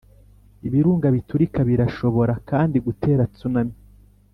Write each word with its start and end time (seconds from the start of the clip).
ibirunga 0.67 1.07
biturika 1.15 1.59
birashobora 1.69 2.33
kandi 2.49 2.77
gutera 2.85 3.23
tsunami. 3.35 3.75